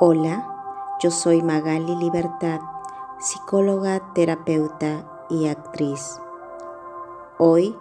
Hola, 0.00 0.46
yo 1.00 1.10
soy 1.10 1.42
Magali 1.42 1.96
Libertad, 1.96 2.60
psicóloga, 3.18 4.12
terapeuta 4.14 5.26
y 5.28 5.48
actriz. 5.48 6.20
Hoy 7.36 7.76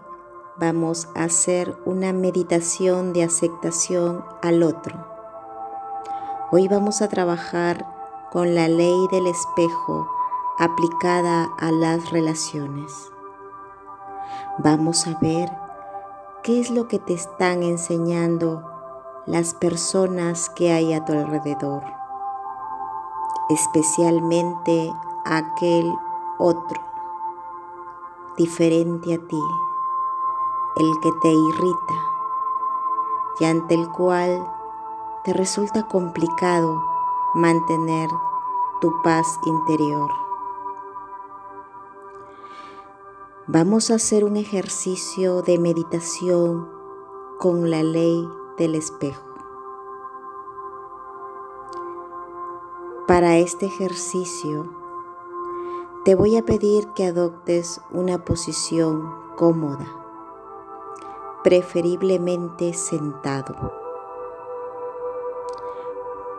vamos 0.56 1.10
a 1.14 1.26
hacer 1.26 1.78
una 1.86 2.14
meditación 2.14 3.14
de 3.14 3.22
aceptación 3.22 4.26
al 4.42 4.64
otro. 4.64 4.96
Hoy 6.50 6.68
vamos 6.68 7.04
a 7.04 7.08
trabajar 7.08 7.86
con 8.32 8.56
la 8.56 8.68
ley 8.68 8.98
del 9.12 9.28
espejo 9.28 10.10
aplicada 10.58 11.52
a 11.60 11.72
las 11.72 12.10
relaciones. 12.10 13.12
Vamos 14.58 15.06
a 15.06 15.16
ver 15.22 15.52
qué 16.42 16.62
es 16.62 16.72
lo 16.72 16.88
que 16.88 16.98
te 16.98 17.14
están 17.14 17.62
enseñando 17.62 18.64
las 19.28 19.54
personas 19.54 20.50
que 20.50 20.72
hay 20.72 20.96
a 20.96 21.06
tu 21.06 21.14
alrededor 21.14 21.84
especialmente 23.50 24.94
aquel 25.26 25.94
otro, 26.38 26.82
diferente 28.38 29.14
a 29.14 29.18
ti, 29.18 29.42
el 30.78 31.00
que 31.02 31.12
te 31.22 31.30
irrita 31.30 31.96
y 33.40 33.46
ante 33.46 33.76
el 33.76 33.90
cual 33.90 34.48
te 35.24 35.34
resulta 35.34 35.88
complicado 35.88 36.84
mantener 37.36 38.10
tu 38.82 39.02
paz 39.02 39.40
interior. 39.46 40.10
Vamos 43.48 43.92
a 43.92 43.96
hacer 43.96 44.24
un 44.24 44.38
ejercicio 44.38 45.42
de 45.42 45.58
meditación 45.58 46.70
con 47.40 47.70
la 47.70 47.84
ley 47.84 48.28
del 48.58 48.76
espejo. 48.76 49.27
Para 53.08 53.38
este 53.38 53.68
ejercicio, 53.68 54.66
te 56.04 56.14
voy 56.14 56.36
a 56.36 56.44
pedir 56.44 56.90
que 56.90 57.06
adoptes 57.06 57.80
una 57.90 58.26
posición 58.26 59.16
cómoda, 59.38 59.88
preferiblemente 61.42 62.74
sentado, 62.74 63.56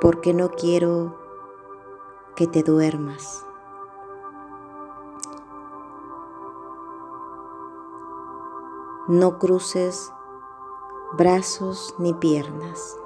porque 0.02 0.34
no 0.34 0.50
quiero 0.50 1.16
que 2.36 2.46
te 2.46 2.62
duermas. 2.62 3.46
No 9.06 9.38
cruces 9.38 10.12
brazos 11.16 11.94
ni 11.96 12.12
piernas. 12.12 12.98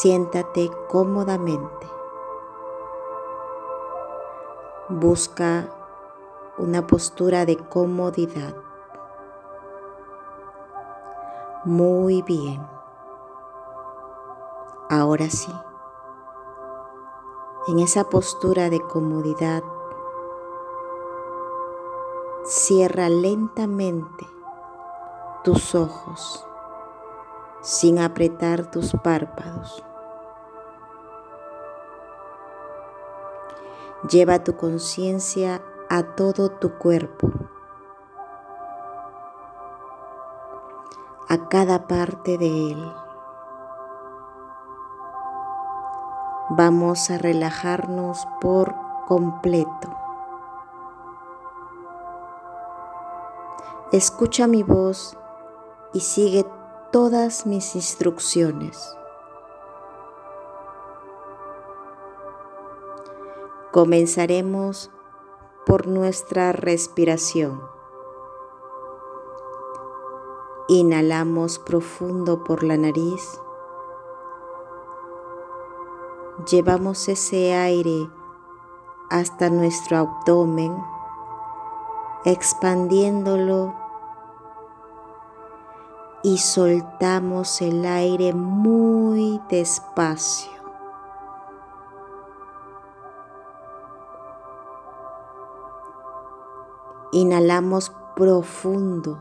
Siéntate 0.00 0.70
cómodamente. 0.88 1.86
Busca 4.88 5.68
una 6.56 6.86
postura 6.86 7.44
de 7.44 7.58
comodidad. 7.58 8.56
Muy 11.66 12.22
bien. 12.22 12.66
Ahora 14.88 15.28
sí. 15.28 15.52
En 17.68 17.78
esa 17.80 18.04
postura 18.04 18.70
de 18.70 18.80
comodidad, 18.80 19.62
cierra 22.44 23.10
lentamente 23.10 24.26
tus 25.44 25.74
ojos 25.74 26.46
sin 27.60 27.98
apretar 27.98 28.70
tus 28.70 28.92
párpados. 28.92 29.84
Lleva 34.08 34.42
tu 34.42 34.56
conciencia 34.56 35.60
a 35.90 36.02
todo 36.02 36.48
tu 36.48 36.78
cuerpo, 36.78 37.30
a 41.28 41.48
cada 41.50 41.86
parte 41.86 42.38
de 42.38 42.70
él. 42.70 42.92
Vamos 46.48 47.10
a 47.10 47.18
relajarnos 47.18 48.26
por 48.40 48.74
completo. 49.06 49.94
Escucha 53.92 54.46
mi 54.46 54.62
voz 54.62 55.18
y 55.92 56.00
sigue 56.00 56.46
todas 56.90 57.44
mis 57.44 57.76
instrucciones. 57.76 58.96
Comenzaremos 63.72 64.90
por 65.64 65.86
nuestra 65.86 66.50
respiración. 66.50 67.62
Inhalamos 70.66 71.60
profundo 71.60 72.42
por 72.42 72.64
la 72.64 72.76
nariz. 72.76 73.40
Llevamos 76.50 77.08
ese 77.08 77.54
aire 77.54 78.10
hasta 79.08 79.50
nuestro 79.50 79.98
abdomen, 79.98 80.76
expandiéndolo 82.24 83.72
y 86.24 86.38
soltamos 86.38 87.62
el 87.62 87.86
aire 87.86 88.32
muy 88.34 89.40
despacio. 89.48 90.59
Inhalamos 97.12 97.94
profundo. 98.14 99.18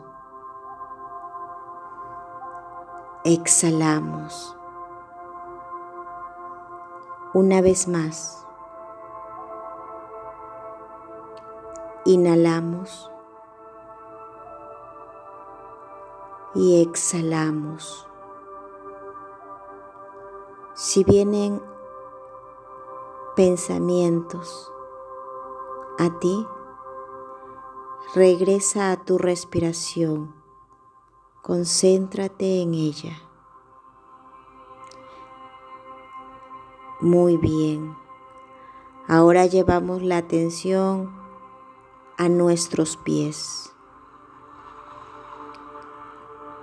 Exhalamos. 3.24 4.56
Una 7.34 7.62
vez 7.62 7.88
más. 7.88 8.46
Inhalamos. 12.06 13.10
y 16.56 16.82
exhalamos. 16.82 18.08
Si 20.74 21.04
vienen 21.04 21.62
pensamientos 23.36 24.72
a 25.98 26.20
ti, 26.20 26.48
regresa 28.16 28.92
a 28.92 29.03
tu 29.03 29.18
respiración, 29.18 30.36
concéntrate 31.42 32.62
en 32.62 32.74
ella. 32.74 33.18
Muy 37.02 37.38
bien. 37.38 37.96
Ahora 39.08 39.46
llevamos 39.46 40.02
la 40.03 40.18
atención 40.18 41.12
a 42.18 42.30
nuestros 42.30 42.98
pies 42.98 43.69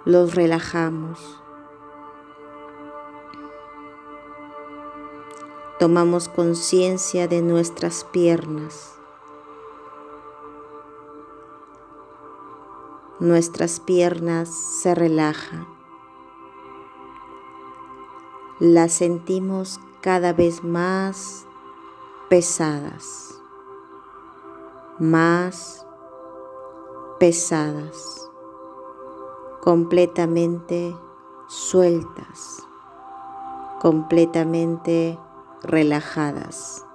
los 0.07 0.37
relajamos. 0.37 1.19
Tomamos 5.81 6.29
conciencia 6.29 7.27
de 7.27 7.43
nuestras 7.43 8.05
piernas. 8.05 8.96
Nuestras 13.19 13.81
piernas 13.81 14.49
se 14.51 14.95
relajan. 14.95 15.67
Las 18.61 18.93
sentimos 18.93 19.81
cada 20.03 20.33
vez 20.33 20.63
más 20.63 21.47
pesadas, 22.29 23.41
más 24.99 25.87
pesadas 27.19 28.27
completamente 29.67 30.97
sueltas, 31.49 32.63
completamente 33.81 35.19
relajadas. 35.63 36.86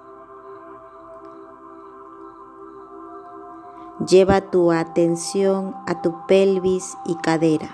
Lleva 4.08 4.50
tu 4.50 4.72
atención 4.72 5.74
a 5.86 6.02
tu 6.02 6.26
pelvis 6.26 6.96
y 7.04 7.14
cadera. 7.16 7.70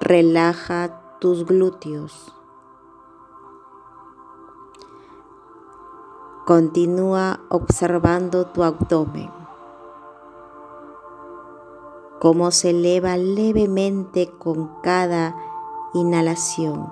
Relaja 0.00 1.00
tus 1.20 1.46
glúteos. 1.46 2.32
Continúa 6.46 7.40
observando 7.48 8.46
tu 8.46 8.64
abdomen. 8.64 9.44
cómo 12.24 12.52
se 12.52 12.70
eleva 12.70 13.18
levemente 13.18 14.30
con 14.30 14.80
cada 14.80 15.36
inhalación, 15.92 16.90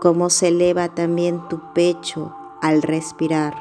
cómo 0.00 0.30
se 0.30 0.46
eleva 0.46 0.90
también 0.90 1.48
tu 1.48 1.58
pecho 1.74 2.32
al 2.66 2.82
respirar. 2.82 3.54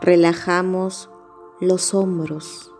Relajamos 0.00 1.08
los 1.60 1.94
hombros. 1.94 2.74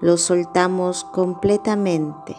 Los 0.00 0.22
soltamos 0.22 1.02
completamente. 1.02 2.36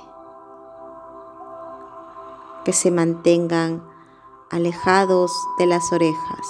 Que 2.63 2.71
se 2.71 2.89
mantengan 2.89 3.83
alejados 4.49 5.29
de 5.59 5.65
las 5.65 5.91
orejas. 5.91 6.47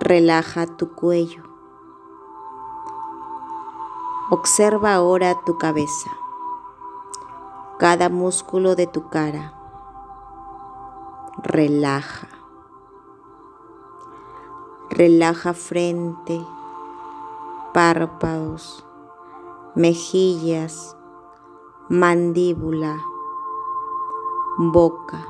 Relaja 0.00 0.66
tu 0.66 0.92
cuello. 0.92 1.44
Observa 4.30 4.94
ahora 4.94 5.40
tu 5.46 5.56
cabeza, 5.56 6.10
cada 7.82 8.08
músculo 8.08 8.76
de 8.76 8.86
tu 8.86 9.08
cara. 9.08 9.54
Relaja. 11.42 12.28
Relaja 14.88 15.52
frente, 15.52 16.46
párpados, 17.74 18.86
mejillas, 19.74 20.96
mandíbula, 21.88 22.96
boca. 24.58 25.26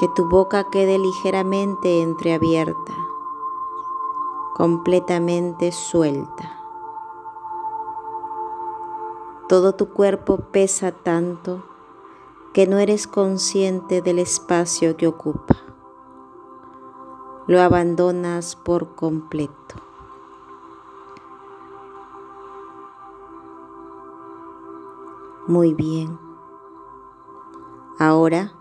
Que 0.00 0.08
tu 0.16 0.28
boca 0.28 0.64
quede 0.70 0.98
ligeramente 0.98 2.02
entreabierta, 2.02 2.94
completamente 4.56 5.70
suelta. 5.70 6.57
Todo 9.48 9.74
tu 9.74 9.88
cuerpo 9.88 10.36
pesa 10.52 10.92
tanto 10.92 11.64
que 12.52 12.66
no 12.66 12.78
eres 12.78 13.06
consciente 13.06 14.02
del 14.02 14.18
espacio 14.18 14.96
que 14.96 15.06
ocupa. 15.06 15.56
Lo 17.46 17.60
abandonas 17.62 18.56
por 18.56 18.94
completo. 18.94 19.76
Muy 25.46 25.72
bien. 25.72 26.18
Ahora 27.98 28.52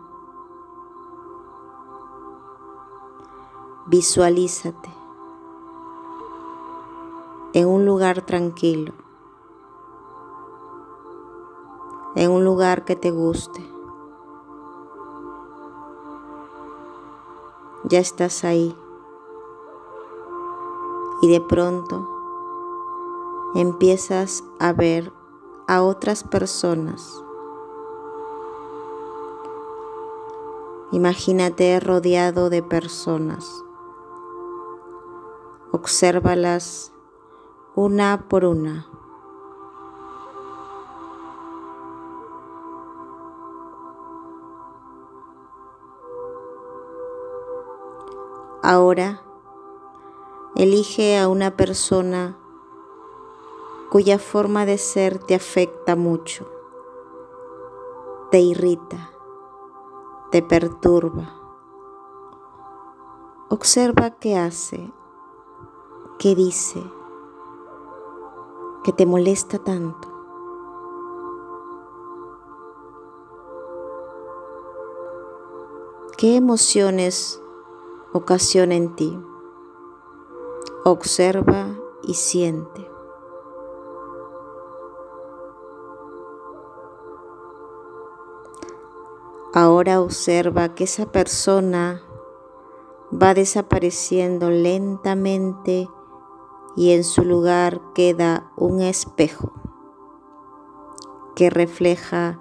visualízate 3.88 4.90
en 7.54 7.68
un 7.68 7.86
lugar 7.86 8.22
tranquilo, 8.22 8.94
en 12.18 12.30
un 12.32 12.44
lugar 12.44 12.84
que 12.84 12.98
te 12.98 13.12
guste. 13.12 13.78
ya 17.88 18.00
estás 18.00 18.44
ahí. 18.44 18.76
Y 21.22 21.32
de 21.32 21.42
pronto 21.42 22.08
empiezas 23.56 24.44
a 24.60 24.74
ver 24.74 25.12
a 25.68 25.82
otras 25.82 26.24
personas. 26.24 27.24
Imagínate 30.92 31.80
rodeado 31.80 32.50
de 32.50 32.62
personas. 32.62 33.64
Obsérvalas 35.72 36.94
una 37.76 38.28
por 38.30 38.46
una. 38.46 38.97
Ahora, 48.70 49.22
elige 50.58 51.18
a 51.18 51.30
una 51.30 51.56
persona 51.56 52.38
cuya 53.90 54.20
forma 54.20 54.66
de 54.66 54.78
ser 54.78 55.20
te 55.20 55.36
afecta 55.36 55.96
mucho, 55.96 56.46
te 58.30 58.42
irrita, 58.42 59.12
te 60.32 60.42
perturba. 60.42 61.34
Observa 63.48 64.10
qué 64.20 64.36
hace, 64.36 64.92
qué 66.20 66.36
dice, 66.36 66.84
que 68.84 68.92
te 68.92 69.06
molesta 69.06 69.60
tanto. 69.60 70.10
¿Qué 76.18 76.36
emociones 76.36 77.42
ocasiona 78.18 78.76
en 78.76 78.96
ti. 78.96 79.20
Observa 80.84 81.76
y 82.04 82.16
siente. 82.16 82.90
Ahora 89.54 90.02
observa 90.02 90.76
que 90.76 90.84
esa 90.84 91.12
persona 91.12 92.04
va 93.12 93.34
desapareciendo 93.34 94.50
lentamente 94.50 95.90
y 96.76 96.92
en 96.92 97.04
su 97.04 97.24
lugar 97.24 97.82
queda 97.96 98.52
un 98.56 98.82
espejo 98.82 99.54
que 101.36 101.50
refleja 101.50 102.40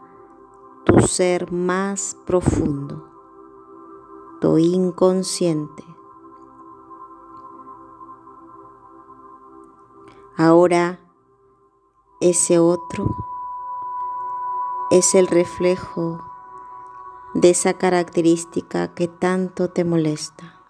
tu 0.85 1.01
ser 1.01 1.53
más 1.53 2.17
profundo 2.27 3.16
inconsciente. 4.59 5.85
Ahora 10.37 11.01
ese 12.21 12.59
otro 12.59 13.15
es 14.91 15.15
el 15.15 15.27
reflejo 15.27 16.23
de 17.35 17.51
esa 17.51 17.75
característica 17.75 18.95
que 18.95 19.09
tanto 19.09 19.69
te 19.69 19.85
molesta. 19.85 20.61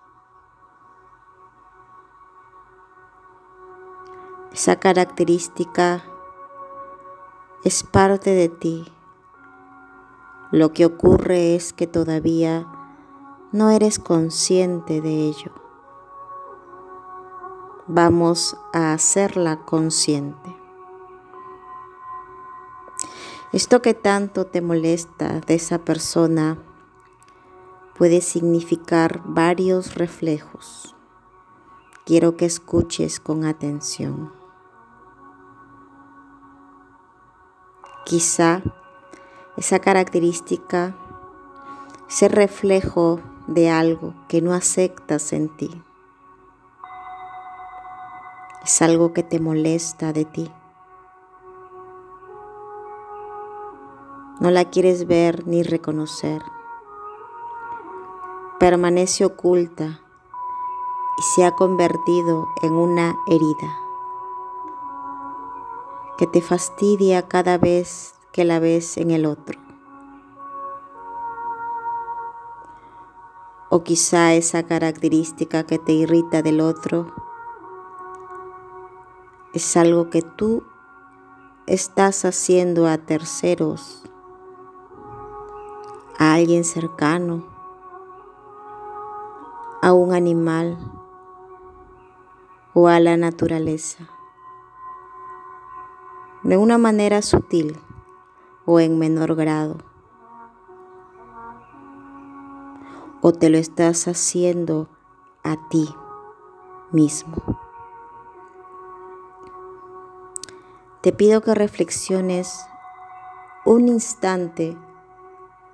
Esa 4.53 4.81
característica 4.81 6.03
es 7.65 7.83
parte 7.83 8.31
de 8.31 8.49
ti. 8.49 8.93
Lo 10.51 10.73
que 10.73 10.87
ocurre 10.87 11.55
es 11.55 11.73
que 11.73 11.87
todavía 11.87 12.67
no 13.57 13.71
eres 13.71 13.99
consciente 13.99 15.01
de 15.01 15.29
ello. 15.29 15.51
Vamos 17.87 18.55
a 18.75 18.93
hacerla 18.93 19.65
consciente. 19.65 20.55
Esto 23.55 23.81
que 23.81 23.95
tanto 23.95 24.45
te 24.45 24.61
molesta 24.61 25.41
de 25.41 25.55
esa 25.55 25.79
persona 25.79 26.59
puede 27.97 28.21
significar 28.21 29.23
varios 29.25 29.95
reflejos. 29.95 30.95
Quiero 32.05 32.37
que 32.37 32.45
escuches 32.45 33.21
con 33.21 33.47
atención. 33.47 34.35
Quizá 38.05 38.61
esa 39.57 39.79
característica, 39.79 40.95
ese 42.07 42.29
reflejo 42.29 43.23
de 43.47 43.71
algo 43.71 44.15
que 44.29 44.43
no 44.43 44.53
aceptas 44.53 45.33
en 45.33 45.49
ti. 45.57 45.71
Es 48.65 48.83
algo 48.83 49.13
que 49.13 49.23
te 49.23 49.39
molesta 49.39 50.13
de 50.13 50.25
ti. 50.25 50.51
No 54.41 54.51
la 54.51 54.65
quieres 54.67 55.07
ver 55.07 55.47
ni 55.47 55.63
reconocer. 55.63 56.43
Permanece 58.59 59.25
oculta 59.25 60.01
y 61.19 61.23
se 61.35 61.45
ha 61.45 61.53
convertido 61.53 62.47
en 62.63 62.73
una 62.73 63.15
herida 63.29 63.87
que 66.19 66.27
te 66.27 66.41
fastidia 66.41 67.29
cada 67.29 67.59
vez 67.59 68.15
que 68.33 68.45
la 68.45 68.59
ves 68.59 68.97
en 68.97 69.11
el 69.11 69.27
otro. 69.27 69.66
O 73.71 73.83
quizá 73.83 74.35
esa 74.35 74.63
característica 74.63 75.65
que 75.65 75.79
te 75.79 75.93
irrita 75.93 76.43
del 76.43 76.61
otro 76.61 77.13
es 79.53 79.77
algo 79.77 80.11
que 80.11 80.23
tú 80.23 80.63
estás 81.67 82.25
haciendo 82.25 82.87
a 82.87 82.99
terceros, 82.99 84.05
a 86.19 86.35
alguien 86.35 86.63
cercano, 86.63 87.47
a 89.83 89.93
un 89.93 90.13
animal 90.13 90.79
o 92.75 92.89
a 92.89 93.01
la 93.01 93.17
naturaleza, 93.17 94.09
de 96.43 96.57
una 96.57 96.79
manera 96.79 97.23
sutil 97.23 97.81
o 98.67 98.79
en 98.79 98.99
menor 98.99 99.35
grado. 99.35 99.96
O 103.23 103.33
te 103.33 103.51
lo 103.51 103.59
estás 103.59 104.09
haciendo 104.09 104.89
a 105.43 105.69
ti 105.69 105.89
mismo. 106.93 107.37
Te 111.03 111.13
pido 111.13 111.41
que 111.41 111.55
reflexiones 111.55 112.67
un 113.65 113.89
instante 113.89 114.77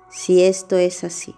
si 0.09 0.43
esto 0.43 0.77
es 0.77 1.03
así. 1.03 1.35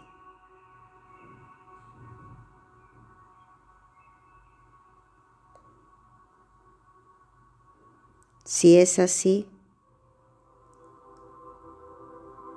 Si 8.43 8.77
es 8.77 8.99
así, 8.99 9.49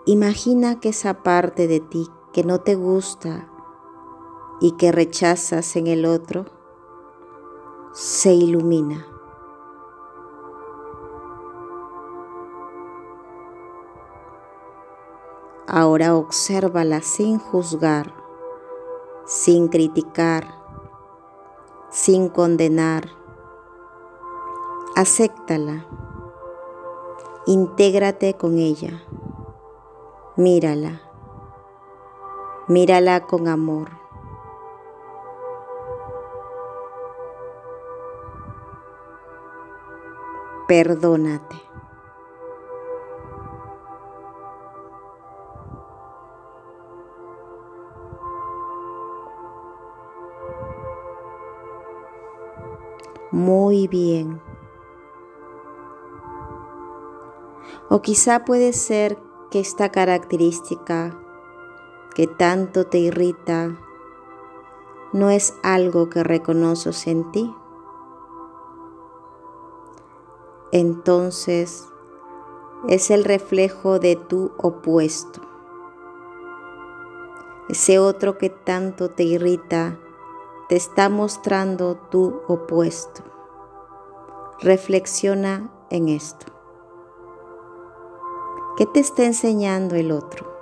imagina 0.07 0.81
que 0.81 0.91
esa 0.91 1.23
parte 1.23 1.67
de 1.67 1.81
ti 1.81 2.09
que 2.39 2.45
no 2.45 2.61
te 2.61 2.77
gusta 2.77 3.49
y 4.61 4.77
que 4.77 4.93
rechazas 4.93 5.75
en 5.75 5.89
el 5.89 6.07
otro 6.07 6.47
se 7.93 8.33
ilumina. 8.33 9.05
Ahora 15.67 16.15
obsérvala 16.15 17.01
sin 17.01 17.41
juzgar, 17.41 18.15
sin 19.27 19.67
criticar, 19.67 20.47
sin 21.91 22.29
condenar. 22.29 23.09
Acéptala. 24.95 25.89
Intégrate 27.47 28.35
con 28.35 28.59
ella. 28.59 29.03
Mírala. 30.37 31.08
Mírala 32.69 33.21
con 33.27 33.49
amor. 33.49 33.89
Perdónate. 40.67 41.69
muy 53.39 53.87
bien. 53.89 54.41
O 57.89 58.03
quizá 58.03 58.45
puede 58.45 58.73
ser 58.73 59.19
que 59.51 59.61
esta 59.61 59.91
característica 59.91 61.19
que 62.19 62.27
tanto 62.27 62.85
te 62.85 62.99
irrita 62.99 63.79
no 65.13 65.31
es 65.31 65.55
algo 65.63 66.11
que 66.11 66.25
reconoces 66.25 67.07
en 67.07 67.31
ti. 67.31 67.55
Entonces 70.73 71.87
es 72.89 73.13
el 73.13 73.23
reflejo 73.23 74.01
de 74.01 74.17
tu 74.17 74.51
opuesto. 74.59 75.41
Ese 77.69 78.01
otro 78.01 78.37
que 78.37 78.51
tanto 78.51 79.11
te 79.11 79.23
irrita 79.23 79.97
te 80.69 80.75
está 80.75 81.09
mostrando 81.09 81.95
tu 82.11 82.43
opuesto. 82.49 83.23
Reflexiona 84.59 85.71
en 85.89 86.09
esto. 86.09 86.47
¿Qué 88.77 88.87
te 88.87 88.99
está 88.99 89.25
enseñando 89.25 89.95
el 89.95 90.11
otro? 90.11 90.58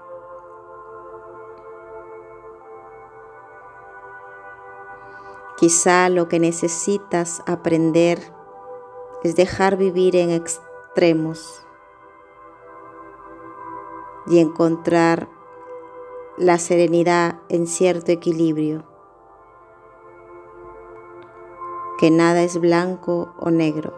Quizá 5.56 6.08
lo 6.10 6.28
que 6.28 6.38
necesitas 6.38 7.42
aprender 7.46 8.20
es 9.22 9.36
dejar 9.36 9.76
vivir 9.76 10.14
en 10.14 10.30
extremos 10.30 11.66
y 14.26 14.38
encontrar 14.38 15.28
la 16.36 16.58
serenidad 16.58 17.40
en 17.48 17.66
cierto 17.66 18.12
equilibrio 18.12 18.84
que 21.98 22.10
nada 22.10 22.42
es 22.42 22.60
blanco 22.60 23.32
o 23.38 23.50
negro. 23.50 23.94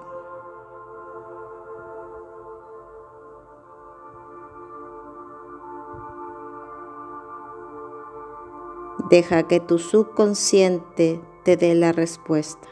Deja 9.10 9.44
que 9.48 9.58
tu 9.58 9.78
subconsciente 9.78 11.20
te 11.48 11.56
dé 11.56 11.74
la 11.74 11.92
respuesta. 11.92 12.68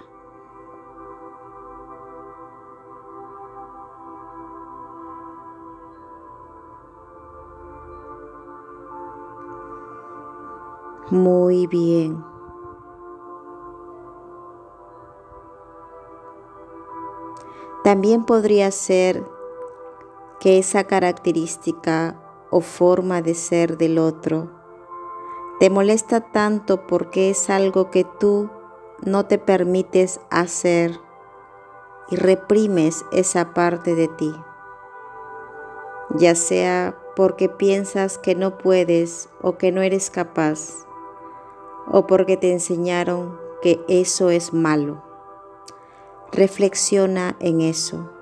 Muy 11.11 11.67
bien. 11.69 12.23
También 17.83 18.27
podría 18.27 18.71
ser 18.71 19.27
que 20.39 20.59
esa 20.59 20.85
característica 20.85 22.23
o 22.51 22.61
forma 22.61 23.23
de 23.23 23.35
ser 23.35 23.79
del 23.79 23.97
otro 23.97 24.51
te 25.61 25.71
molesta 25.71 26.21
tanto 26.21 26.87
porque 26.87 27.31
es 27.31 27.49
algo 27.49 27.91
que 27.91 28.05
tú 28.05 28.51
no 29.05 29.27
te 29.27 29.39
permites 29.39 30.21
hacer 30.31 30.99
y 32.11 32.17
reprimes 32.17 33.05
esa 33.13 33.53
parte 33.53 33.95
de 33.95 34.09
ti, 34.09 34.35
ya 36.11 36.35
sea 36.35 36.97
porque 37.17 37.49
piensas 37.49 38.19
que 38.19 38.35
no 38.35 38.59
puedes 38.59 39.29
o 39.43 39.57
que 39.59 39.73
no 39.73 39.83
eres 39.83 40.11
capaz, 40.11 40.87
o 41.89 42.07
porque 42.07 42.37
te 42.37 42.53
enseñaron 42.53 43.39
que 43.63 43.81
eso 43.89 44.31
es 44.31 44.53
malo. 44.53 45.03
Reflexiona 46.33 47.37
en 47.41 47.61
eso. 47.61 48.16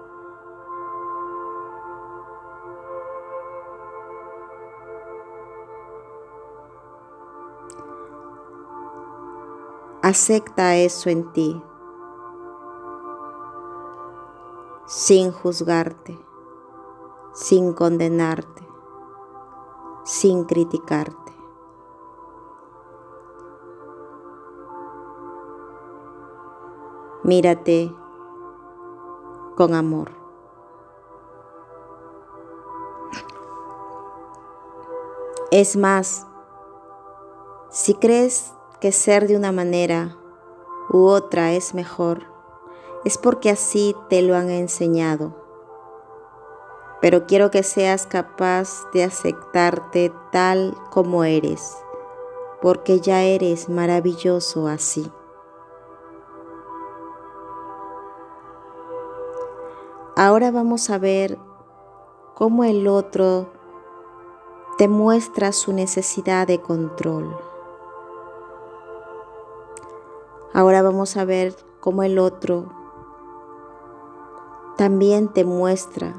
Acepta 10.06 10.76
eso 10.76 11.08
en 11.08 11.32
ti, 11.32 11.64
sin 14.84 15.32
juzgarte, 15.32 16.22
sin 17.32 17.72
condenarte, 17.72 18.68
sin 20.04 20.44
criticarte. 20.44 21.32
Mírate 27.22 27.90
con 29.56 29.72
amor. 29.72 30.10
Es 35.50 35.78
más, 35.78 36.26
si 37.70 37.94
crees 37.94 38.52
que 38.84 38.92
ser 38.92 39.26
de 39.26 39.34
una 39.34 39.50
manera 39.50 40.18
u 40.90 41.06
otra 41.06 41.52
es 41.52 41.72
mejor, 41.72 42.24
es 43.06 43.16
porque 43.16 43.48
así 43.48 43.96
te 44.10 44.20
lo 44.20 44.36
han 44.36 44.50
enseñado. 44.50 45.34
Pero 47.00 47.24
quiero 47.24 47.50
que 47.50 47.62
seas 47.62 48.06
capaz 48.06 48.84
de 48.92 49.04
aceptarte 49.04 50.12
tal 50.32 50.76
como 50.90 51.24
eres, 51.24 51.78
porque 52.60 53.00
ya 53.00 53.22
eres 53.22 53.70
maravilloso 53.70 54.68
así. 54.68 55.10
Ahora 60.14 60.50
vamos 60.50 60.90
a 60.90 60.98
ver 60.98 61.38
cómo 62.34 62.64
el 62.64 62.86
otro 62.86 63.50
te 64.76 64.88
muestra 64.88 65.52
su 65.52 65.72
necesidad 65.72 66.46
de 66.46 66.60
control. 66.60 67.53
Ahora 70.56 70.82
vamos 70.82 71.16
a 71.16 71.24
ver 71.24 71.56
cómo 71.80 72.04
el 72.04 72.16
otro 72.16 72.72
también 74.76 75.32
te 75.32 75.44
muestra 75.44 76.14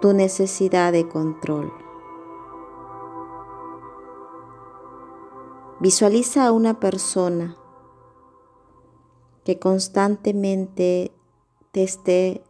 tu 0.00 0.12
necesidad 0.12 0.92
de 0.92 1.08
control. 1.08 1.72
Visualiza 5.80 6.46
a 6.46 6.52
una 6.52 6.78
persona 6.78 7.56
que 9.44 9.58
constantemente 9.58 11.12
te 11.72 11.82
esté 11.82 12.44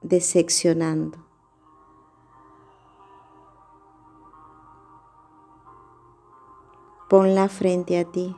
decepcionando. 0.00 1.18
Ponla 7.10 7.50
frente 7.50 7.98
a 7.98 8.10
ti. 8.10 8.34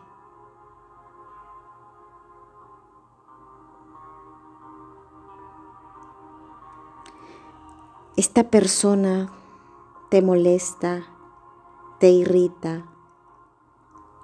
Esta 8.18 8.50
persona 8.50 9.30
te 10.08 10.22
molesta, 10.22 11.06
te 12.00 12.10
irrita, 12.10 12.84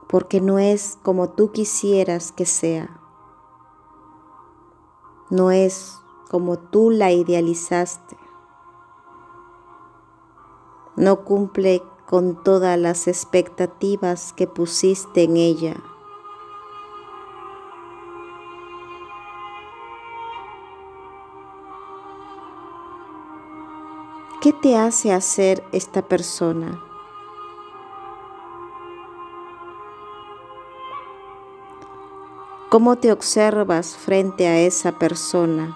porque 0.09 0.41
no 0.41 0.59
es 0.59 0.99
como 1.05 1.31
tú 1.31 1.53
quisieras 1.53 2.33
que 2.33 2.45
sea. 2.45 3.01
No 5.31 5.53
es 5.53 6.01
como 6.29 6.59
tú 6.59 6.91
la 6.91 7.13
idealizaste. 7.13 8.17
No 10.97 11.25
cumple 11.25 11.81
con 12.05 12.43
todas 12.43 12.77
las 12.77 13.07
expectativas 13.07 14.33
que 14.33 14.49
pusiste 14.49 15.23
en 15.23 15.37
ella. 15.37 15.77
¿Qué 24.45 24.53
te 24.53 24.77
hace 24.77 25.11
hacer 25.11 25.65
esta 25.73 26.03
persona? 26.03 26.79
¿Cómo 32.69 32.97
te 32.97 33.11
observas 33.11 33.97
frente 33.97 34.47
a 34.47 34.61
esa 34.61 34.99
persona? 34.99 35.75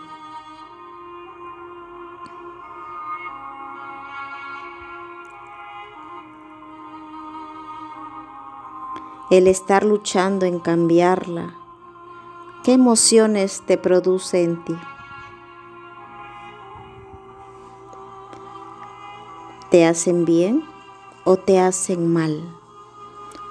El 9.31 9.47
estar 9.47 9.83
luchando 9.83 10.45
en 10.45 10.59
cambiarla, 10.59 11.55
¿qué 12.65 12.75
emociones 12.75 13.63
te 13.65 13.79
produce 13.79 14.45
en 14.45 14.63
ti? 14.63 14.77
¿Te 19.71 19.85
hacen 19.85 20.25
bien 20.25 20.65
o 21.25 21.37
te 21.37 21.61
hacen 21.61 22.11
mal? 22.11 22.43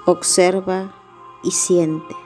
Observa 0.04 0.92
y 1.44 1.52
siente. 1.52 2.16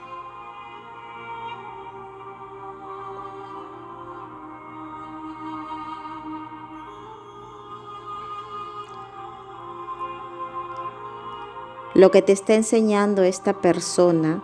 Lo 11.93 12.09
que 12.09 12.23
te 12.23 12.31
está 12.31 12.55
enseñando 12.55 13.21
esta 13.21 13.61
persona 13.61 14.43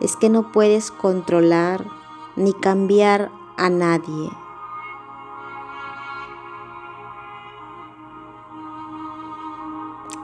es 0.00 0.16
que 0.16 0.28
no 0.28 0.50
puedes 0.50 0.90
controlar 0.90 1.86
ni 2.34 2.52
cambiar 2.52 3.30
a 3.56 3.70
nadie. 3.70 4.28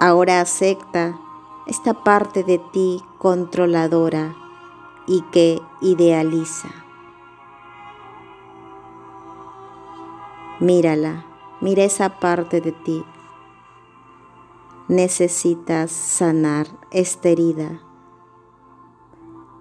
Ahora 0.05 0.41
acepta 0.41 1.17
esta 1.65 1.95
parte 1.95 2.43
de 2.43 2.59
ti 2.59 3.05
controladora 3.19 4.35
y 5.07 5.23
que 5.31 5.63
idealiza. 5.81 6.71
Mírala, 10.59 11.25
mira 11.61 11.85
esa 11.85 12.19
parte 12.19 12.61
de 12.61 12.73
ti 12.73 13.05
necesitas 14.89 15.93
sanar 15.93 16.67
esta 16.91 17.29
herida. 17.29 17.81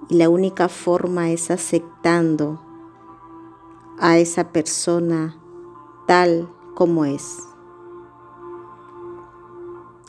Y 0.10 0.16
la 0.16 0.28
única 0.28 0.70
forma 0.70 1.30
es 1.30 1.52
aceptando 1.52 2.60
a 4.00 4.18
esa 4.18 4.52
persona 4.52 5.38
tal 6.08 6.52
como 6.74 7.06
es. 7.06 7.51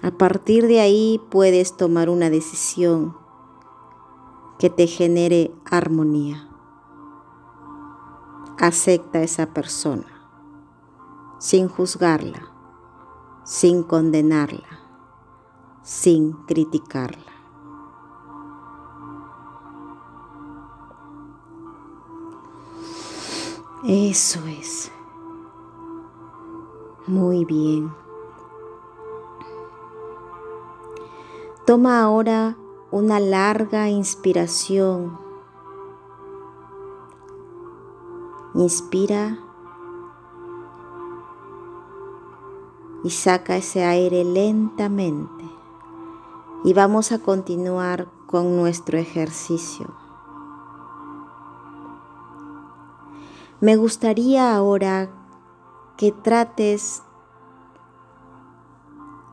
A 0.03 0.11
partir 0.11 0.67
de 0.67 0.81
ahí 0.81 1.21
puedes 1.31 1.77
tomar 1.77 2.11
una 2.11 2.29
decisión 2.29 3.17
que 4.59 4.69
te 4.69 4.87
genere 4.87 5.53
armonía. 5.65 6.49
Acepta 8.59 9.21
a 9.21 9.23
esa 9.23 9.55
persona 9.55 10.07
sin 11.39 11.69
juzgarla, 11.69 12.53
sin 13.45 13.83
condenarla 13.83 14.83
sin 15.83 16.33
criticarla. 16.47 17.33
Eso 23.85 24.41
es. 24.47 24.93
Muy 27.09 27.45
bien. 27.45 28.02
Toma 31.65 32.03
ahora 32.03 32.57
una 32.91 33.21
larga 33.21 33.89
inspiración. 33.89 35.17
Inspira 38.55 39.39
y 43.05 43.11
saca 43.11 43.57
ese 43.57 43.85
aire 43.85 44.25
lentamente 44.25 45.45
y 46.65 46.75
vamos 46.75 47.13
a 47.13 47.21
continuar 47.21 48.09
con 48.27 48.57
nuestro 48.57 48.99
ejercicio. 48.99 49.87
Me 53.61 53.77
gustaría 53.77 54.53
ahora 54.53 55.11
que 55.97 56.11
trates 56.11 57.05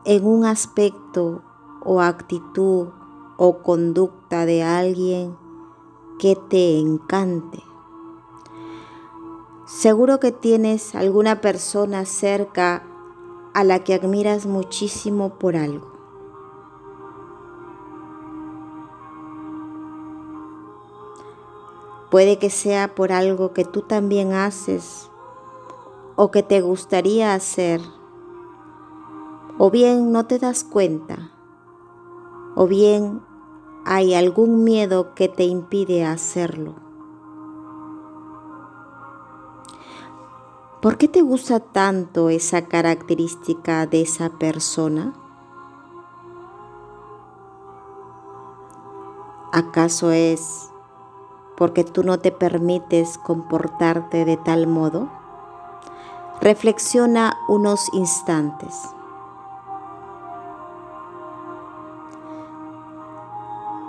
en 0.04 0.24
un 0.24 0.44
aspecto 0.44 1.42
o 1.84 2.00
actitud 2.00 2.88
o 3.36 3.62
conducta 3.62 4.46
de 4.46 4.62
alguien 4.62 5.36
que 6.18 6.36
te 6.36 6.78
encante. 6.78 7.62
Seguro 9.66 10.20
que 10.20 10.32
tienes 10.32 10.94
alguna 10.94 11.40
persona 11.40 12.04
cerca 12.04 12.82
a 13.54 13.64
la 13.64 13.84
que 13.84 13.94
admiras 13.94 14.46
muchísimo 14.46 15.38
por 15.38 15.56
algo. 15.56 15.90
Puede 22.10 22.38
que 22.38 22.50
sea 22.50 22.94
por 22.94 23.12
algo 23.12 23.52
que 23.52 23.64
tú 23.64 23.82
también 23.82 24.32
haces 24.32 25.08
o 26.16 26.30
que 26.32 26.42
te 26.42 26.60
gustaría 26.60 27.32
hacer. 27.34 27.80
O 29.58 29.70
bien 29.70 30.10
no 30.10 30.26
te 30.26 30.40
das 30.40 30.64
cuenta. 30.64 31.30
O 32.62 32.66
bien 32.66 33.22
hay 33.86 34.12
algún 34.12 34.64
miedo 34.64 35.14
que 35.14 35.30
te 35.30 35.44
impide 35.44 36.04
hacerlo. 36.04 36.74
¿Por 40.82 40.98
qué 40.98 41.08
te 41.08 41.22
gusta 41.22 41.60
tanto 41.60 42.28
esa 42.28 42.66
característica 42.68 43.86
de 43.86 44.02
esa 44.02 44.28
persona? 44.38 45.14
¿Acaso 49.54 50.12
es 50.12 50.70
porque 51.56 51.82
tú 51.82 52.02
no 52.02 52.18
te 52.18 52.30
permites 52.30 53.16
comportarte 53.16 54.26
de 54.26 54.36
tal 54.36 54.66
modo? 54.66 55.08
Reflexiona 56.42 57.38
unos 57.48 57.88
instantes. 57.94 58.74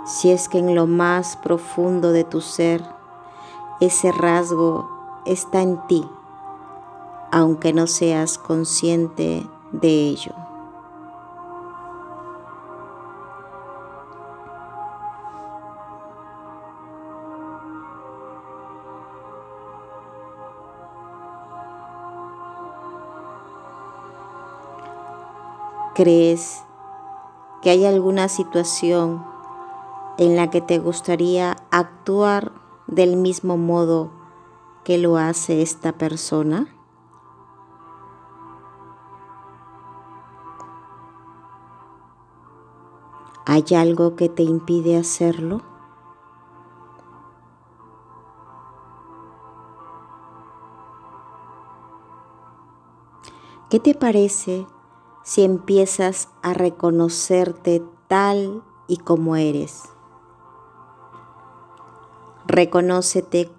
Si 0.04 0.30
es 0.30 0.48
que 0.48 0.58
en 0.58 0.74
lo 0.74 0.86
más 0.86 1.36
profundo 1.36 2.12
de 2.12 2.24
tu 2.24 2.40
ser 2.40 2.82
ese 3.80 4.12
rasgo 4.12 4.88
está 5.24 5.62
en 5.62 5.84
ti, 5.86 6.08
aunque 7.30 7.72
no 7.72 7.86
seas 7.86 8.38
consciente 8.38 9.46
de 9.72 9.88
ello. 9.88 10.32
¿Crees 25.94 26.64
que 27.60 27.70
hay 27.70 27.84
alguna 27.84 28.28
situación 28.28 29.31
en 30.22 30.36
la 30.36 30.50
que 30.50 30.60
te 30.60 30.78
gustaría 30.78 31.56
actuar 31.72 32.52
del 32.86 33.16
mismo 33.16 33.56
modo 33.56 34.12
que 34.84 34.96
lo 34.96 35.16
hace 35.16 35.62
esta 35.62 35.98
persona? 35.98 36.68
¿Hay 43.44 43.64
algo 43.76 44.14
que 44.14 44.28
te 44.28 44.44
impide 44.44 44.96
hacerlo? 44.96 45.62
¿Qué 53.70 53.80
te 53.80 53.94
parece 53.94 54.68
si 55.24 55.42
empiezas 55.42 56.28
a 56.42 56.54
reconocerte 56.54 57.82
tal 58.06 58.62
y 58.86 58.98
como 58.98 59.34
eres? 59.34 59.91
Reconócete 62.46 63.50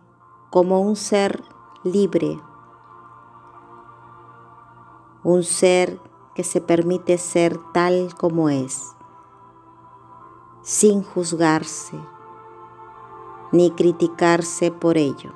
como 0.49 0.81
un 0.81 0.95
ser 0.95 1.43
libre, 1.83 2.39
un 5.23 5.43
ser 5.43 5.99
que 6.35 6.43
se 6.43 6.61
permite 6.61 7.17
ser 7.17 7.57
tal 7.73 8.13
como 8.17 8.49
es, 8.49 8.93
sin 10.61 11.01
juzgarse 11.01 11.97
ni 13.53 13.69
criticarse 13.71 14.71
por 14.71 14.97
ello. 14.97 15.31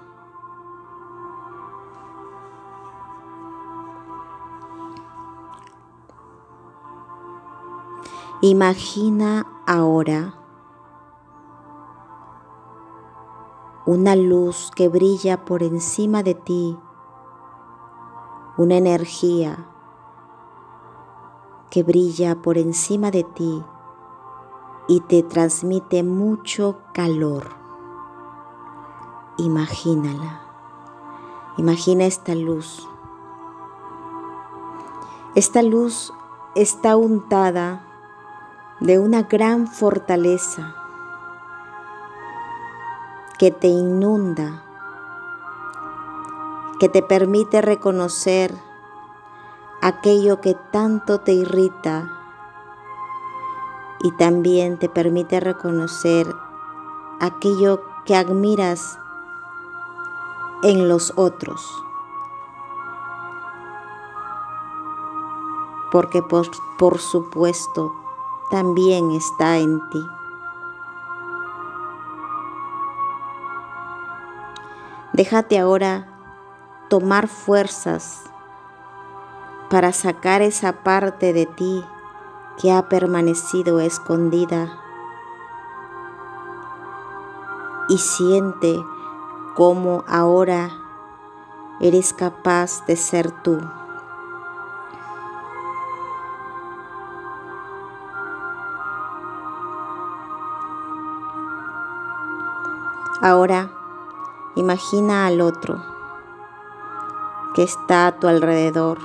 Imagina 8.42 9.48
ahora 9.66 10.34
una 13.88 14.18
luz 14.18 14.70
que 14.76 14.90
brilla 14.90 15.46
por 15.46 15.64
encima 15.64 16.22
de 16.22 16.36
ti, 16.36 16.78
una 18.58 18.76
energía 18.76 19.66
que 21.70 21.84
brilla 21.84 22.42
por 22.42 22.58
encima 22.58 23.12
de 23.12 23.24
ti 23.24 23.64
y 24.90 25.00
te 25.00 25.24
transmite 25.24 26.04
mucho 26.04 26.80
calor. 26.94 27.56
Imagínala. 29.38 30.42
Imagina 31.56 32.04
esta 32.04 32.36
luz. 32.36 32.86
Esta 35.34 35.62
luz 35.62 36.12
está 36.56 36.98
untada 36.98 37.88
de 38.82 39.00
una 39.00 39.24
gran 39.24 39.66
fortaleza 39.66 40.76
que 43.38 43.52
te 43.52 43.68
inunda, 43.68 44.64
que 46.80 46.90
te 46.90 47.04
permite 47.04 47.62
reconocer 47.62 48.58
aquello 49.82 50.42
que 50.42 50.56
tanto 50.72 51.20
te 51.20 51.34
irrita 51.34 52.12
y 54.00 54.12
también 54.12 54.78
te 54.80 54.90
permite 54.90 55.40
reconocer 55.40 56.28
aquello 57.20 57.82
que 58.06 58.16
admiras 58.16 58.98
en 60.64 60.88
los 60.88 61.14
otros. 61.16 61.62
Porque 65.92 66.22
por, 66.22 66.48
por 66.78 67.00
supuesto 67.00 67.94
también 68.50 69.12
está 69.12 69.58
en 69.58 69.80
ti. 69.90 70.17
Déjate 75.18 75.58
ahora 75.58 76.06
tomar 76.92 77.28
fuerzas 77.28 78.22
para 79.68 79.92
sacar 79.92 80.44
esa 80.44 80.84
parte 80.84 81.34
de 81.34 81.48
ti 81.48 81.84
que 82.62 82.72
ha 82.72 82.88
permanecido 82.88 83.80
escondida 83.80 84.78
y 87.90 87.98
siente 87.98 88.80
cómo 89.56 90.04
ahora 90.08 90.70
eres 91.80 92.14
capaz 92.14 92.86
de 92.86 92.96
ser 92.96 93.32
tú. 93.42 93.60
Ahora 103.20 103.77
imagina 104.58 105.28
al 105.28 105.40
otro 105.40 105.80
que 107.54 107.62
está 107.62 108.08
a 108.08 108.20
tu 108.20 108.28
alrededor. 108.28 108.98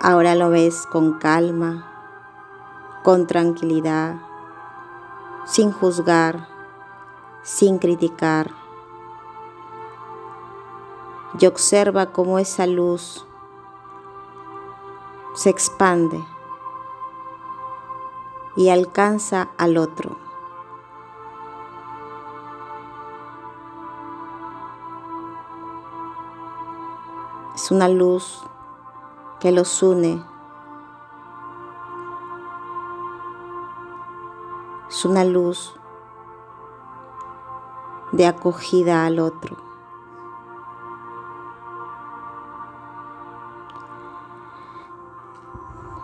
Ahora 0.00 0.34
lo 0.34 0.50
ves 0.50 0.88
con 0.90 1.18
calma, 1.18 1.86
con 3.04 3.28
tranquilidad, 3.28 4.16
sin 5.44 5.70
juzgar, 5.70 6.48
sin 7.42 7.78
criticar. 7.78 8.50
Y 11.38 11.46
observa 11.46 12.06
cómo 12.06 12.40
esa 12.40 12.66
luz 12.66 13.24
se 15.34 15.48
expande 15.48 16.20
y 18.60 18.68
alcanza 18.68 19.48
al 19.56 19.78
otro. 19.78 20.18
Es 27.54 27.70
una 27.70 27.88
luz 27.88 28.42
que 29.38 29.50
los 29.50 29.82
une. 29.82 30.22
Es 34.90 35.06
una 35.06 35.24
luz 35.24 35.74
de 38.12 38.26
acogida 38.26 39.06
al 39.06 39.20
otro. 39.20 39.56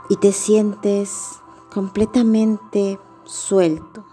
Y 0.09 0.17
te 0.17 0.33
sientes 0.33 1.43
completamente 1.73 3.01
suelto, 3.25 4.05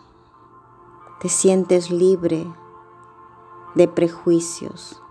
te 1.19 1.29
sientes 1.29 1.91
libre 1.91 2.53
de 3.75 3.87
prejuicios. 3.87 5.01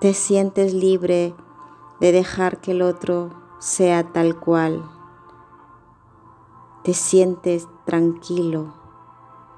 Te 0.00 0.12
sientes 0.12 0.74
libre 0.74 1.34
de 2.00 2.12
dejar 2.12 2.60
que 2.60 2.72
el 2.72 2.82
otro 2.82 3.30
sea 3.58 4.12
tal 4.12 4.38
cual. 4.38 4.90
Te 6.82 6.92
sientes 6.92 7.68
tranquilo, 7.86 8.74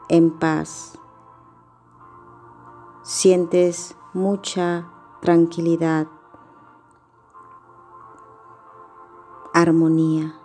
en 0.08 0.30
paz. 0.30 0.98
Sientes 3.02 3.96
mucha 4.12 4.92
tranquilidad 5.20 6.06
armonía. 9.56 10.38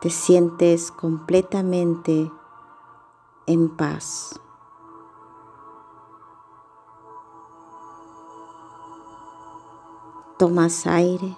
Te 0.00 0.08
sientes 0.08 0.92
completamente 0.92 2.32
en 3.46 3.76
paz. 3.76 4.40
Tomas 10.38 10.86
aire 10.86 11.36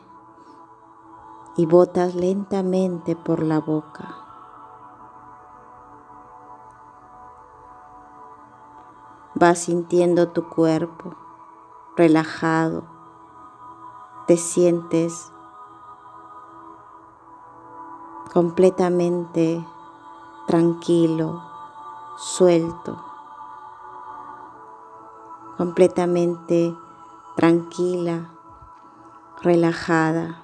y 1.56 1.64
botas 1.64 2.14
lentamente 2.14 3.16
por 3.16 3.42
la 3.42 3.58
boca. 3.58 4.18
Vas 9.34 9.60
sintiendo 9.60 10.28
tu 10.28 10.50
cuerpo 10.50 11.16
relajado 11.96 12.91
te 14.32 14.38
sientes 14.38 15.30
completamente 18.32 19.62
tranquilo, 20.46 21.42
suelto, 22.16 22.96
completamente 25.58 26.74
tranquila, 27.36 28.30
relajada, 29.42 30.42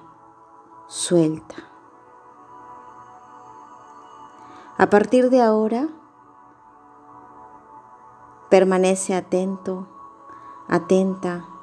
suelta. 0.85 1.55
A 4.77 4.87
partir 4.91 5.31
de 5.31 5.41
ahora, 5.41 5.89
permanece 8.51 9.15
atento, 9.15 9.87
atenta 10.67 11.58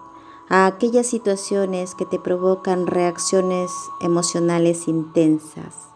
a 0.48 0.66
aquellas 0.66 1.06
situaciones 1.06 1.94
que 1.94 2.06
te 2.06 2.18
provocan 2.20 2.86
reacciones 2.86 3.70
emocionales 4.00 4.86
intensas, 4.86 5.88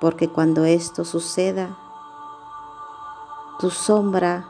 porque 0.00 0.28
cuando 0.28 0.64
esto 0.64 1.04
suceda, 1.04 1.76
tu 3.58 3.70
sombra 3.70 4.48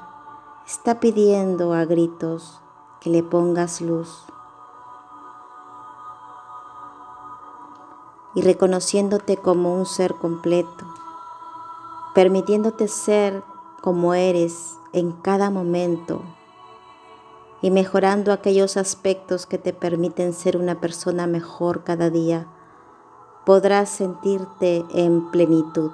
está 0.67 1.01
pidiendo 1.01 1.73
a 1.73 1.85
gritos 1.87 2.61
que 3.01 3.09
le 3.09 3.23
pongas 3.23 3.81
luz. 3.81 4.25
Y 8.35 8.43
reconociéndote 8.43 9.39
como 9.39 9.75
un 9.75 9.87
ser 9.87 10.15
completo, 10.17 10.85
permitiéndote 12.15 12.87
ser 12.87 13.43
como 13.81 14.13
eres 14.13 14.77
en 14.93 15.13
cada 15.13 15.49
momento 15.49 16.21
y 17.63 17.71
mejorando 17.71 18.33
aquellos 18.33 18.77
aspectos 18.77 19.47
que 19.47 19.59
te 19.59 19.73
permiten 19.73 20.33
ser 20.33 20.57
una 20.57 20.81
persona 20.81 21.27
mejor 21.27 21.85
cada 21.85 22.11
día, 22.11 22.47
podrás 23.45 23.89
sentirte 23.89 24.85
en 24.93 25.31
plenitud. 25.31 25.93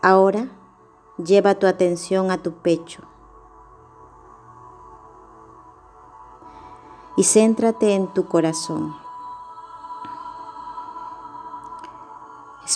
Ahora 0.00 0.48
lleva 1.16 1.56
tu 1.56 1.66
atención 1.66 2.30
a 2.30 2.38
tu 2.38 2.52
pecho 2.52 3.02
y 7.16 7.24
céntrate 7.24 7.94
en 7.94 8.06
tu 8.14 8.26
corazón. 8.28 9.07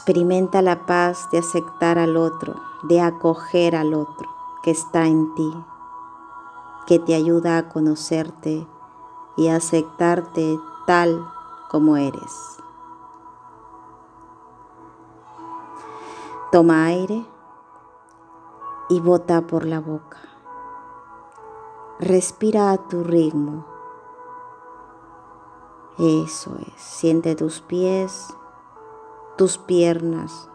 Experimenta 0.02 0.62
la 0.62 0.84
paz 0.84 1.28
de 1.30 1.38
aceptar 1.38 1.96
al 1.96 2.16
otro, 2.16 2.56
de 2.82 3.00
acoger 3.00 3.76
al 3.76 3.94
otro 3.94 4.28
que 4.64 4.72
está 4.72 5.06
en 5.06 5.32
ti, 5.36 5.64
que 6.88 6.98
te 6.98 7.14
ayuda 7.14 7.56
a 7.56 7.68
conocerte 7.68 8.66
y 9.36 9.46
a 9.46 9.54
aceptarte 9.54 10.58
tal 10.88 11.24
como 11.70 11.96
eres. 11.96 12.58
Toma 16.50 16.86
aire 16.86 17.24
y 18.88 18.98
bota 18.98 19.42
por 19.42 19.64
la 19.64 19.78
boca. 19.78 20.18
Respira 22.00 22.72
a 22.72 22.88
tu 22.88 23.04
ritmo. 23.04 23.64
Eso 25.96 26.56
es. 26.58 26.82
Siente 26.82 27.36
tus 27.36 27.60
pies 27.60 28.34
tus 29.36 29.58
piernas, 29.58 30.48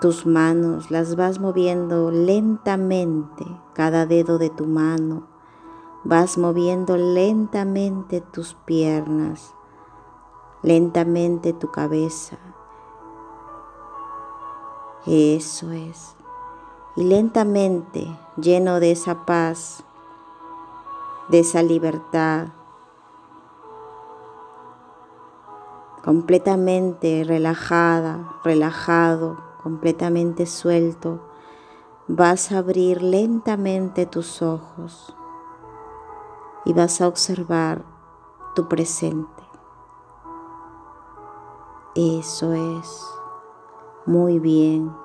tus 0.00 0.26
manos, 0.26 0.90
las 0.90 1.16
vas 1.16 1.38
moviendo 1.38 2.10
lentamente, 2.10 3.44
cada 3.72 4.06
dedo 4.06 4.38
de 4.38 4.50
tu 4.50 4.66
mano, 4.66 5.24
vas 6.04 6.38
moviendo 6.38 6.96
lentamente 6.96 8.20
tus 8.20 8.54
piernas, 8.54 9.54
lentamente 10.62 11.52
tu 11.52 11.70
cabeza. 11.70 12.38
Eso 15.06 15.72
es. 15.72 16.16
Y 16.94 17.04
lentamente, 17.04 18.06
lleno 18.36 18.78
de 18.78 18.92
esa 18.92 19.24
paz, 19.24 19.82
de 21.28 21.40
esa 21.40 21.62
libertad, 21.62 22.48
completamente 26.02 27.24
relajada, 27.24 28.40
relajado, 28.44 29.38
completamente 29.62 30.46
suelto, 30.46 31.20
vas 32.08 32.52
a 32.52 32.58
abrir 32.58 33.02
lentamente 33.02 34.06
tus 34.06 34.42
ojos 34.42 35.16
y 36.64 36.72
vas 36.72 37.00
a 37.00 37.08
observar 37.08 37.84
tu 38.54 38.68
presente. 38.68 39.42
Eso 41.94 42.52
es. 42.52 43.06
Muy 44.06 44.38
bien. 44.38 45.01